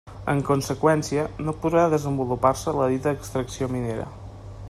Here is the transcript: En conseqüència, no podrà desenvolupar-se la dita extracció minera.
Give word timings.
En 0.31 0.39
conseqüència, 0.45 1.25
no 1.49 1.53
podrà 1.65 1.83
desenvolupar-se 1.91 2.75
la 2.79 2.89
dita 2.95 3.17
extracció 3.19 3.69
minera. 3.77 4.09